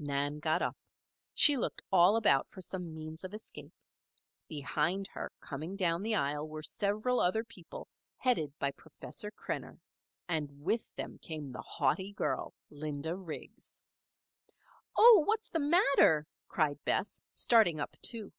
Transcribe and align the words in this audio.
Nan 0.00 0.40
got 0.40 0.62
up. 0.62 0.76
She 1.32 1.56
looked 1.56 1.80
all 1.92 2.16
about 2.16 2.48
for 2.50 2.60
some 2.60 2.92
means 2.92 3.22
of 3.22 3.32
escape. 3.32 3.72
Behind 4.48 5.06
her, 5.12 5.30
coming 5.38 5.76
down 5.76 6.02
the 6.02 6.16
aisle, 6.16 6.48
were 6.48 6.64
several 6.64 7.20
other 7.20 7.44
people 7.44 7.86
headed 8.16 8.52
by 8.58 8.72
Professor 8.72 9.30
Krenner. 9.30 9.78
And 10.28 10.50
with 10.64 10.92
them 10.96 11.18
came 11.20 11.52
the 11.52 11.62
haughty 11.62 12.12
girl, 12.12 12.52
Linda 12.68 13.14
Riggs. 13.14 13.80
"Oh! 14.98 15.22
what's 15.24 15.50
the 15.50 15.60
matter?" 15.60 16.26
cried 16.48 16.82
Bess, 16.84 17.20
starting 17.30 17.78
up, 17.78 17.92
too. 18.02 18.32